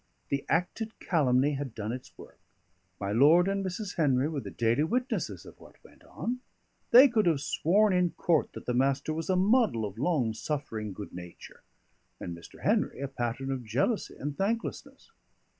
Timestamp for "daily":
4.49-4.83